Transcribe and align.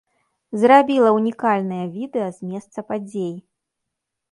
Зрабіла 0.61 1.09
ўнікальныя 1.17 1.85
відэа 1.99 2.33
з 2.39 2.51
месца 2.55 2.79
падзей. 2.91 3.31